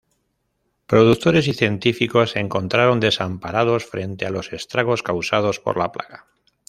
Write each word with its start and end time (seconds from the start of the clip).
Productores 0.87 1.47
y 1.47 1.53
científicos 1.53 2.31
se 2.31 2.39
encontraron 2.39 2.99
desamparados 2.99 3.85
frente 3.85 4.25
a 4.25 4.31
los 4.31 4.51
estragos 4.51 5.03
causados 5.03 5.59
por 5.59 5.77
la 5.77 5.91
plaga. 5.91 6.25